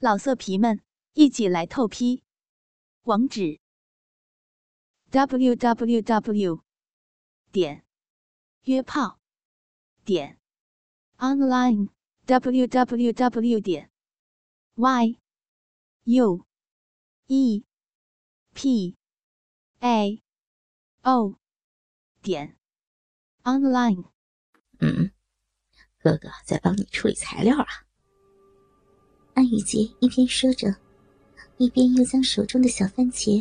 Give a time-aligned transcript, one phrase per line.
[0.00, 0.80] 老色皮们，
[1.14, 2.22] 一起来透批！
[3.02, 3.58] 网址
[5.10, 6.62] ：w w w
[7.50, 7.84] 点
[8.62, 9.18] 约炮
[10.04, 10.38] 点
[11.16, 11.88] online
[12.26, 13.90] w w w 点
[14.76, 15.18] y
[16.04, 16.46] u
[17.26, 17.64] e
[18.54, 18.96] p
[19.80, 20.22] a
[21.02, 21.40] o
[22.22, 22.56] 点
[23.42, 24.12] online。
[24.78, 25.10] 嗯，
[25.98, 27.87] 哥哥在帮你处理材料啊。
[29.38, 30.74] 安雨洁一边说着，
[31.58, 33.40] 一边又将手中的小番茄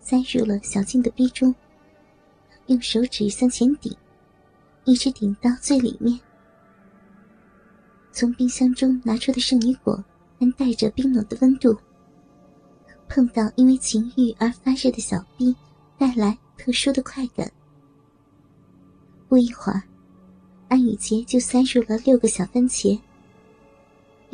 [0.00, 1.54] 塞入了小静的逼中，
[2.68, 3.94] 用手指向前顶，
[4.86, 6.18] 一直顶到最里面。
[8.10, 10.02] 从冰箱中拿出的圣女果
[10.38, 11.76] 还带着冰冷的温度，
[13.06, 15.54] 碰到因为情欲而发热的小臂，
[15.98, 17.52] 带来特殊的快感。
[19.28, 19.82] 不一会儿，
[20.68, 22.98] 安雨洁就塞入了六个小番茄。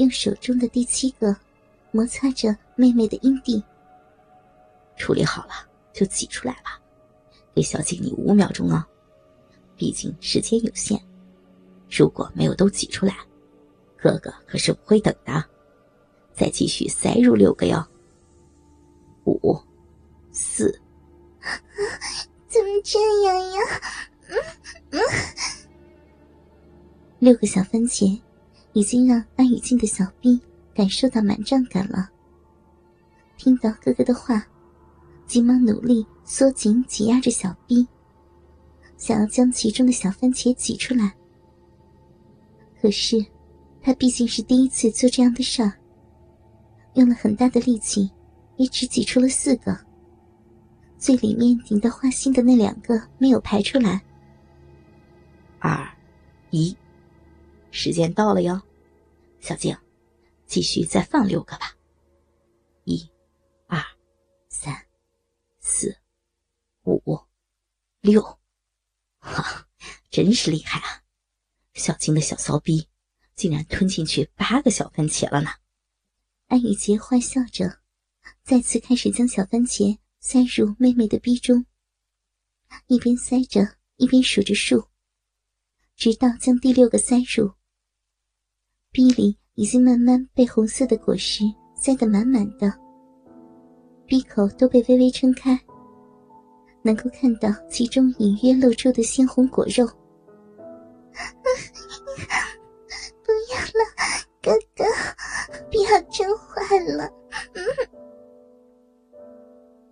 [0.00, 1.36] 用手中的第七个
[1.92, 3.62] 摩擦着妹妹的阴蒂，
[4.96, 5.52] 处理好了
[5.92, 6.80] 就挤出来吧，
[7.54, 8.82] 给小静你五秒钟哦，
[9.76, 10.98] 毕竟时间有限。
[11.90, 13.14] 如果没有都挤出来，
[13.98, 15.44] 哥哥可是不会等的。
[16.32, 17.86] 再继续塞入六个哟，
[19.26, 19.60] 五、
[20.32, 20.80] 四，
[22.48, 23.60] 怎么这样呀？
[24.28, 24.38] 嗯
[24.92, 25.00] 嗯
[27.18, 28.18] 六个小番茄。
[28.72, 30.40] 已经让安雨静的小臂
[30.74, 32.08] 感受到满胀感了。
[33.36, 34.46] 听到哥哥的话，
[35.26, 37.86] 急忙努力缩紧挤压着小臂，
[38.96, 41.14] 想要将其中的小番茄挤出来。
[42.80, 43.24] 可是，
[43.82, 45.72] 他毕竟是第一次做这样的事儿，
[46.94, 48.10] 用了很大的力气，
[48.56, 49.76] 也只挤出了四个。
[50.98, 54.02] 最里面顶到花心的那两个没有排出来。
[55.58, 55.86] 二，
[56.50, 56.76] 一。
[57.70, 58.60] 时间到了哟，
[59.40, 59.76] 小静，
[60.46, 61.76] 继续再放六个吧。
[62.84, 63.08] 一、
[63.66, 63.80] 二、
[64.48, 64.86] 三、
[65.60, 65.96] 四、
[66.84, 67.00] 五、
[68.00, 68.20] 六，
[69.18, 69.68] 哈，
[70.10, 71.02] 真是厉害啊！
[71.74, 72.88] 小静的小骚逼
[73.36, 75.50] 竟然吞进去八个小番茄了呢。
[76.48, 77.80] 安雨洁坏笑着，
[78.42, 81.64] 再次开始将小番茄塞入妹妹的逼中，
[82.88, 84.88] 一边塞着一边数着数，
[85.94, 87.52] 直到将第六个塞入。
[88.92, 91.44] 逼里已经慢慢被红色的果实
[91.76, 92.72] 塞得满满的，
[94.04, 95.56] 闭口都被微微撑开，
[96.82, 99.86] 能够看到其中隐约露出的鲜红果肉。
[103.22, 103.80] 不要了，
[104.42, 104.84] 哥哥，
[105.70, 107.08] 不要撑坏了。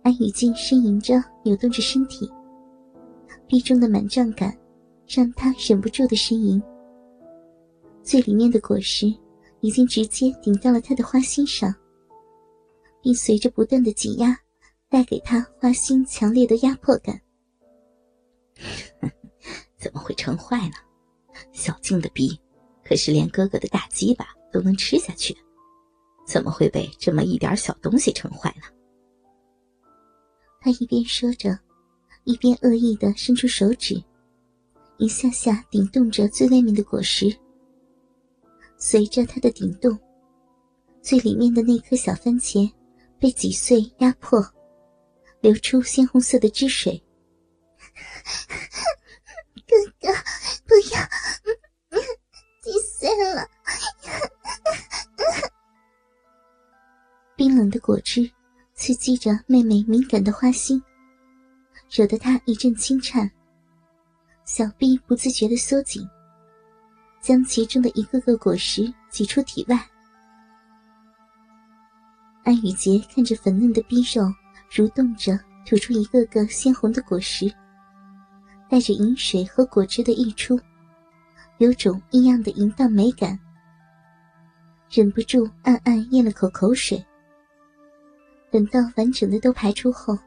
[0.03, 2.29] 安雨静呻吟着，扭动着身体，
[3.47, 4.53] 逼中的满胀感
[5.07, 6.61] 让她忍不住的呻吟。
[8.09, 9.05] 最里面的果实
[9.61, 11.71] 已经直接顶到了他的花心上，
[13.03, 14.35] 并随着不断的挤压，
[14.89, 17.21] 带给他花心强烈的压迫感。
[19.77, 20.73] 怎么会撑坏呢？
[21.51, 22.35] 小静的逼
[22.83, 25.37] 可是连哥哥的大鸡巴都能吃下去，
[26.25, 28.63] 怎么会被这么一点小东西撑坏呢？
[30.61, 31.55] 他一边说着，
[32.23, 34.03] 一边恶意的伸出手指，
[34.97, 37.31] 一下下顶动着最外面的果实。
[38.79, 39.99] 随着它的顶动，
[41.01, 42.71] 最里面的那颗小番茄
[43.19, 44.41] 被挤碎、压迫，
[45.41, 47.03] 流出鲜红色的汁水。
[49.67, 50.13] 哥哥，
[50.65, 52.01] 不要，
[52.63, 53.45] 挤碎了！
[57.35, 58.31] 冰冷的果汁
[58.73, 60.81] 刺激着妹妹敏感的花心，
[61.91, 63.29] 惹得她一阵轻颤，
[64.45, 66.07] 小臂不自觉的缩紧。
[67.21, 69.79] 将其中的一个个果实挤出体外。
[72.43, 74.23] 安雨洁看着粉嫩的逼肉
[74.71, 77.51] 蠕动着，吐出一个个鲜红的果实，
[78.69, 80.59] 带着饮水和果汁的溢出，
[81.57, 83.37] 有种异样的淫荡美感，
[84.89, 87.03] 忍不住暗暗咽了口口水。
[88.51, 90.17] 等到完整的都排出后，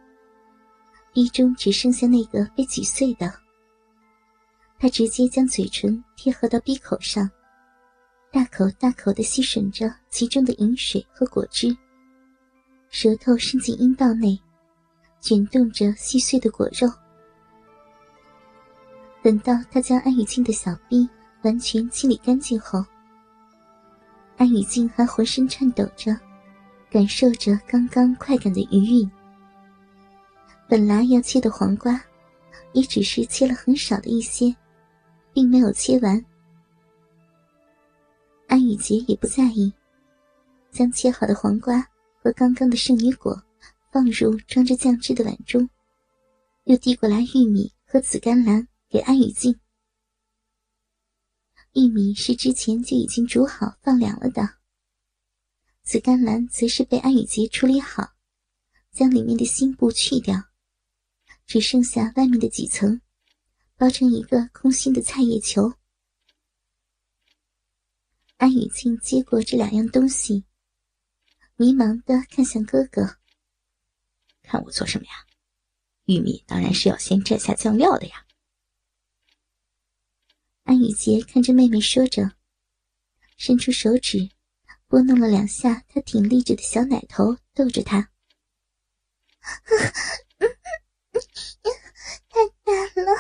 [1.13, 3.42] 逼中只剩下那个被挤碎的。
[4.83, 7.31] 他直接将嘴唇贴合到鼻口上，
[8.33, 11.69] 大口大口的吸吮着其中的饮水和果汁，
[12.91, 14.37] 舌头伸进阴道内，
[15.21, 16.93] 卷动着细碎的果肉。
[19.23, 21.09] 等到他将安雨静的小臂
[21.43, 22.85] 完全清理干净后，
[24.37, 26.19] 安雨静还浑身颤抖着，
[26.91, 29.09] 感受着刚刚快感的余韵。
[30.69, 32.03] 本来要切的黄瓜，
[32.73, 34.53] 也只是切了很少的一些。
[35.33, 36.25] 并没有切完，
[38.49, 39.73] 安雨洁也不在意，
[40.71, 41.87] 将切好的黄瓜
[42.17, 43.43] 和刚刚的圣女果
[43.91, 45.69] 放入装着酱汁的碗中，
[46.65, 49.59] 又递过来玉米和紫甘蓝给安雨静。
[51.73, 54.47] 玉米是之前就已经煮好放凉了的，
[55.83, 58.11] 紫甘蓝则是被安雨洁处理好，
[58.91, 60.37] 将里面的芯部去掉，
[61.47, 63.01] 只剩下外面的几层，
[63.83, 65.73] 包成一个空心的菜叶球。
[68.37, 70.45] 安雨静接过这两样东西，
[71.57, 73.17] 迷茫的看向哥哥
[74.41, 75.27] ：“看我做什么呀？
[76.05, 78.25] 玉米当然是要先蘸下酱料的呀。”
[80.63, 82.37] 安雨洁看着妹妹说着，
[83.37, 84.31] 伸出手指
[84.87, 88.13] 拨弄了两下她挺立着的小奶头，逗着她
[92.65, 92.73] ：“大
[93.03, 93.13] 了，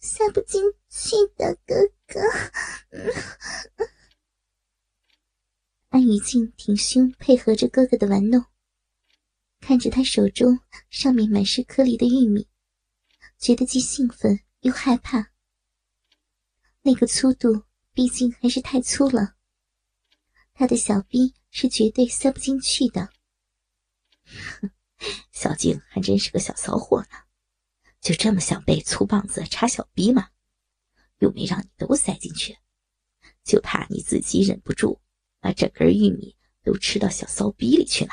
[0.00, 1.74] 塞不进去的，哥
[2.06, 2.20] 哥。”
[5.90, 8.44] 安雨静挺胸，配合着哥哥的玩弄，
[9.60, 10.58] 看着他手中
[10.88, 12.48] 上面满是颗粒的玉米，
[13.38, 15.30] 觉得既兴奋又害怕。
[16.80, 19.36] 那个粗度毕竟还是太粗了，
[20.54, 23.10] 他的小逼是绝对塞不进去的。
[25.30, 27.08] 小静还真是个小骚货呢，
[28.02, 30.28] 就这么想被粗棒子插小逼吗？
[31.20, 32.58] 又没让你都塞进去，
[33.44, 35.00] 就怕你自己忍不住。
[35.38, 38.12] 把整根玉米都吃到小骚逼里去了。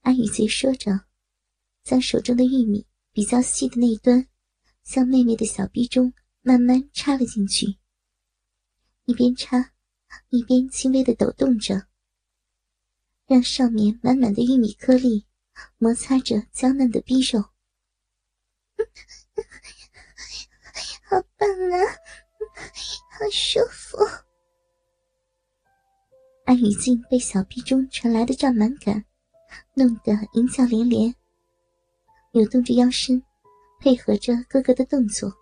[0.00, 1.06] 安雨洁说着，
[1.84, 4.26] 将手中的玉米比较细的那一端，
[4.82, 6.12] 向妹妹的小逼中
[6.42, 7.76] 慢慢插了进去。
[9.04, 9.72] 一边插，
[10.30, 11.86] 一边轻微的抖动着，
[13.26, 15.26] 让上面满满的玉米颗粒
[15.78, 17.50] 摩擦着娇嫩的逼肉。
[21.08, 21.76] 好棒啊，
[23.10, 23.98] 好舒服。
[26.44, 29.04] 安雨静被小臂中传来的胀满感
[29.74, 31.14] 弄得淫叫连连，
[32.32, 33.22] 扭动着腰身，
[33.78, 35.32] 配合着哥哥的动作。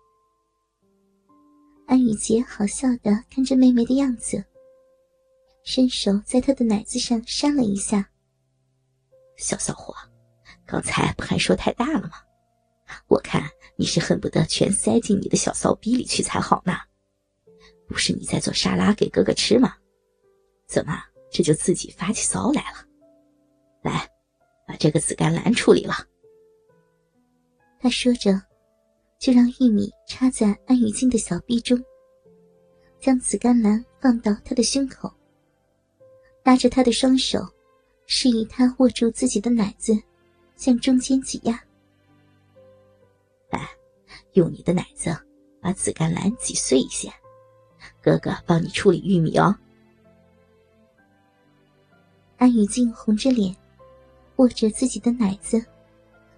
[1.87, 4.43] 安雨洁好笑的看着妹妹的样子，
[5.63, 8.07] 伸手在她的奶子上扇了一下。
[9.37, 9.95] 小骚货，
[10.65, 12.11] 刚才不还说太大了吗？
[13.07, 13.43] 我看
[13.75, 16.73] 你是恨不得全塞进你的小骚逼里去才好呢。
[17.87, 19.73] 不是你在做沙拉给哥哥吃吗？
[20.67, 20.93] 怎么，
[21.31, 22.85] 这就自己发起骚来了？
[23.81, 24.07] 来，
[24.67, 25.95] 把这个紫甘蓝处理了。
[27.79, 28.39] 他说着，
[29.17, 31.81] 就让玉米插在安雨静的小臂中，
[32.99, 35.11] 将紫甘蓝放到他的胸口，
[36.43, 37.39] 拉着他的双手，
[38.05, 39.97] 示意他握住自己的奶子，
[40.55, 41.59] 向中间挤压。
[43.49, 43.67] 来，
[44.33, 45.15] 用你的奶子
[45.61, 47.11] 把紫甘蓝挤碎一些，
[48.01, 49.55] 哥哥帮你处理玉米哦。
[52.37, 53.55] 安雨静红着脸，
[54.37, 55.63] 握着自己的奶子，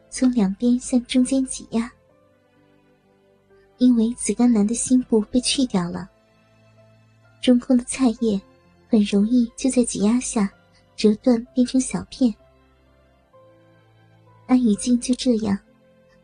[0.10, 1.92] 从两边向中间挤压。
[3.78, 6.10] 因为紫甘蓝的心部被去掉了，
[7.42, 8.40] 中空的菜叶
[8.88, 10.52] 很容易就在挤压下
[10.96, 12.34] 折断，变成小片。
[14.48, 15.58] 安雨静就这样，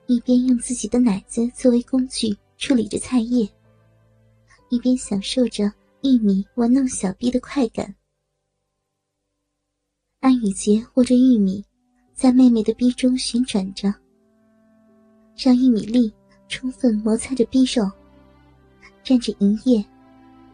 [0.08, 3.48] 一边用自己的奶子作为工具处理着菜叶，
[4.70, 5.70] 一边享受着
[6.02, 7.94] 玉米玩弄小臂的快感。
[10.22, 11.62] 安雨洁握着玉米，
[12.14, 13.94] 在妹妹的逼中旋转着，
[15.36, 16.12] 让玉米粒
[16.48, 17.84] 充分摩擦着逼肉，
[19.04, 19.86] 蘸着银液，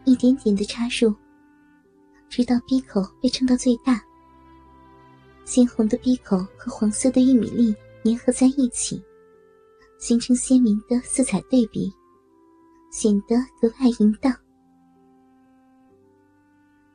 [0.04, 1.14] 一点点的插入，
[2.28, 4.02] 直到逼口被撑到最大。
[5.44, 7.72] 鲜红的逼口和黄色的玉米粒
[8.04, 9.00] 粘合在一起，
[10.04, 11.90] 形成鲜明的色彩对比，
[12.92, 14.36] 显得格外淫荡。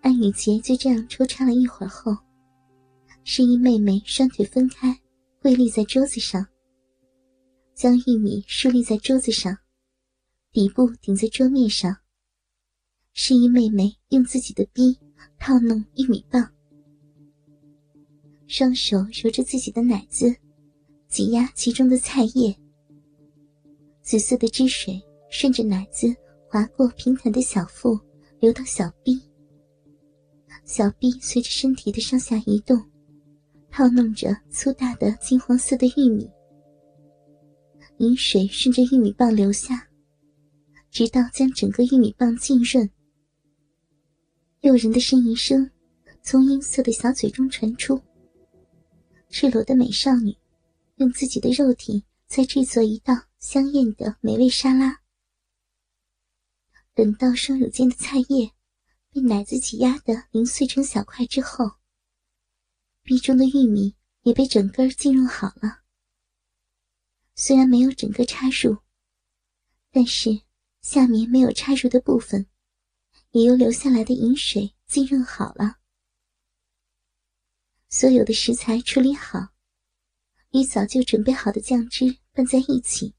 [0.04, 2.16] 安雨洁就这样抽插了一会儿后。
[3.24, 4.96] 示意妹妹双腿分开，
[5.42, 6.46] 跪立在桌子上，
[7.74, 9.58] 将玉米竖立在桌子上，
[10.51, 11.98] 底部顶在桌面上。
[13.13, 14.96] 示意妹妹用自己的逼
[15.39, 16.48] 套弄玉米棒，
[18.46, 20.32] 双手揉着自己的奶子，
[21.08, 22.56] 挤压其中的菜叶。
[24.10, 25.00] 紫色的汁水
[25.30, 26.08] 顺着奶子
[26.48, 27.96] 划过平坦的小腹，
[28.39, 29.22] 流到小臂。
[30.66, 32.84] 小臂随着身体的上下移动。
[33.70, 36.28] 套弄着粗大的金黄色的玉米，
[38.00, 39.88] 饮水顺着玉米棒流下，
[40.89, 42.89] 直到将整个玉米棒浸润。
[44.62, 45.70] 诱人的呻吟声
[46.24, 48.01] 从阴色的小嘴中传出。
[49.30, 50.36] 赤裸的美少女
[50.96, 55.01] 用自己的肉体在制作一道香艳的美味沙拉。
[56.93, 58.51] 等到双乳间的菜叶
[59.10, 61.77] 被奶子挤压的零碎成小块之后，
[63.01, 65.84] 壁中的玉米也被整根浸润好了。
[67.36, 68.77] 虽然没有整个插入，
[69.89, 70.41] 但是
[70.81, 72.46] 下面没有插入的部分，
[73.31, 75.77] 也由流下来的饮水浸润好了。
[77.88, 79.53] 所有的食材处理好，
[80.51, 83.15] 与早就准备好的酱汁拌在一起，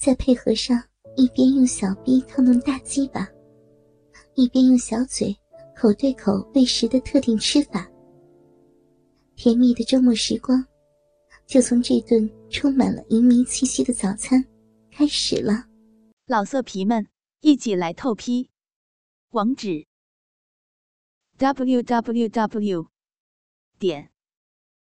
[0.00, 0.82] 再配合上
[1.14, 3.28] 一边用小臂套弄大鸡巴，
[4.34, 5.36] 一边用小嘴
[5.76, 7.86] 口对口喂食的特定吃法，
[9.36, 10.64] 甜蜜的周末时光
[11.46, 14.42] 就从这顿充满了淫靡气息的早餐
[14.90, 15.66] 开始了。
[16.24, 17.06] 老色皮们，
[17.40, 18.48] 一起来透批！
[19.32, 19.86] 网址
[21.36, 22.86] ：w w w.
[23.78, 24.10] 点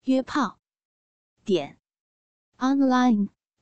[0.06, 0.60] 约炮
[1.46, 1.78] 点
[2.58, 3.30] online